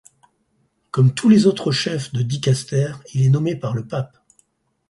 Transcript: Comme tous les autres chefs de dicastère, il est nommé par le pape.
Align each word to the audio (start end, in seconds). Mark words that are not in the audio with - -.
Comme 0.89 1.13
tous 1.13 1.29
les 1.29 1.45
autres 1.45 1.71
chefs 1.71 2.11
de 2.11 2.23
dicastère, 2.23 3.03
il 3.13 3.21
est 3.23 3.29
nommé 3.29 3.55
par 3.55 3.75
le 3.75 3.85
pape. 3.85 4.17